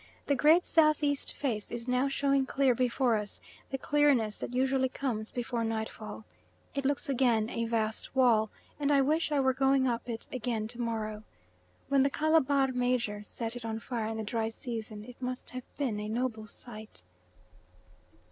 [0.25, 4.89] The great south east face is now showing clear before us, the clearness that usually
[4.89, 6.25] comes before night fall.
[6.73, 10.67] It looks again a vast wall, and I wish I were going up it again
[10.69, 11.21] to morrow.
[11.87, 15.65] When "the Calabar major" set it on fire in the dry season it must have
[15.77, 17.03] been a noble sight.